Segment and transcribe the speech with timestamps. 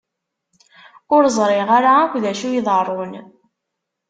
[1.15, 3.13] Ur ẓriɣ ara akk d acu iḍerrun.